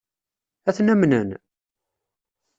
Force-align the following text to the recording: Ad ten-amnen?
Ad 0.69 0.73
ten-amnen? 0.75 1.29